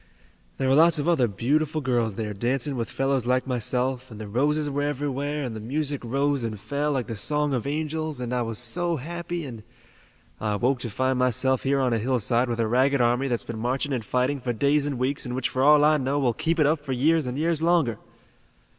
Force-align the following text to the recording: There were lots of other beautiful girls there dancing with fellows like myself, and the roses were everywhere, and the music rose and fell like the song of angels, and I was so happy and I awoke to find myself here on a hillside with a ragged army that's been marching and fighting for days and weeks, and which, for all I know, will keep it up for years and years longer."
There 0.57 0.67
were 0.67 0.73
lots 0.73 0.97
of 0.97 1.07
other 1.07 1.27
beautiful 1.27 1.79
girls 1.79 2.15
there 2.15 2.33
dancing 2.33 2.75
with 2.75 2.89
fellows 2.89 3.27
like 3.27 3.45
myself, 3.45 4.09
and 4.09 4.19
the 4.19 4.27
roses 4.27 4.67
were 4.67 4.81
everywhere, 4.81 5.43
and 5.43 5.55
the 5.55 5.59
music 5.59 6.03
rose 6.03 6.43
and 6.43 6.59
fell 6.59 6.91
like 6.91 7.05
the 7.05 7.15
song 7.15 7.53
of 7.53 7.67
angels, 7.67 8.19
and 8.19 8.33
I 8.33 8.41
was 8.41 8.57
so 8.57 8.95
happy 8.95 9.45
and 9.45 9.61
I 10.39 10.53
awoke 10.53 10.79
to 10.79 10.89
find 10.89 11.19
myself 11.19 11.61
here 11.61 11.79
on 11.79 11.93
a 11.93 11.99
hillside 11.99 12.49
with 12.49 12.59
a 12.59 12.67
ragged 12.67 12.99
army 12.99 13.27
that's 13.27 13.43
been 13.43 13.59
marching 13.59 13.93
and 13.93 14.03
fighting 14.03 14.39
for 14.39 14.53
days 14.53 14.87
and 14.87 14.97
weeks, 14.97 15.23
and 15.23 15.35
which, 15.35 15.49
for 15.49 15.61
all 15.61 15.83
I 15.85 15.97
know, 15.97 16.17
will 16.17 16.33
keep 16.33 16.57
it 16.59 16.65
up 16.65 16.83
for 16.83 16.93
years 16.93 17.27
and 17.27 17.37
years 17.37 17.61
longer." 17.61 17.99